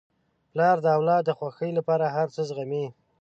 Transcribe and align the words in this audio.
پلار 0.51 0.77
د 0.81 0.87
اولاد 0.97 1.21
د 1.25 1.31
خوښۍ 1.37 1.71
لپاره 1.77 2.05
هر 2.15 2.27
څه 2.35 2.41
زغمي. 2.49 2.85